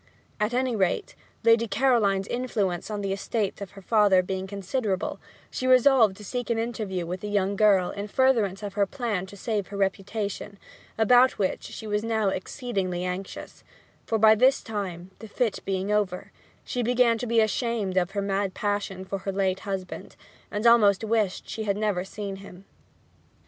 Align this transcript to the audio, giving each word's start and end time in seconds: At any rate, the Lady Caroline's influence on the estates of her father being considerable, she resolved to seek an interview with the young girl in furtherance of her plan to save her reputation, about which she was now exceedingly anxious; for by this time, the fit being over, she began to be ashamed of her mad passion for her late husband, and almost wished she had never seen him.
At 0.39 0.51
any 0.51 0.75
rate, 0.75 1.13
the 1.43 1.51
Lady 1.51 1.67
Caroline's 1.67 2.27
influence 2.27 2.89
on 2.89 3.01
the 3.01 3.13
estates 3.13 3.61
of 3.61 3.73
her 3.77 3.83
father 3.83 4.23
being 4.23 4.47
considerable, 4.47 5.19
she 5.51 5.67
resolved 5.67 6.17
to 6.17 6.25
seek 6.25 6.49
an 6.49 6.57
interview 6.57 7.05
with 7.05 7.21
the 7.21 7.27
young 7.29 7.55
girl 7.55 7.91
in 7.91 8.07
furtherance 8.07 8.63
of 8.63 8.73
her 8.73 8.87
plan 8.87 9.27
to 9.27 9.37
save 9.37 9.67
her 9.67 9.77
reputation, 9.77 10.57
about 10.97 11.37
which 11.37 11.61
she 11.65 11.85
was 11.85 12.03
now 12.03 12.29
exceedingly 12.29 13.03
anxious; 13.03 13.63
for 14.03 14.17
by 14.17 14.33
this 14.33 14.63
time, 14.63 15.11
the 15.19 15.27
fit 15.27 15.59
being 15.65 15.91
over, 15.91 16.31
she 16.65 16.81
began 16.81 17.19
to 17.19 17.27
be 17.27 17.39
ashamed 17.39 17.95
of 17.95 18.09
her 18.09 18.23
mad 18.23 18.55
passion 18.55 19.05
for 19.05 19.19
her 19.19 19.31
late 19.31 19.59
husband, 19.69 20.15
and 20.49 20.65
almost 20.65 21.03
wished 21.03 21.47
she 21.47 21.65
had 21.65 21.77
never 21.77 22.03
seen 22.03 22.37
him. 22.37 22.65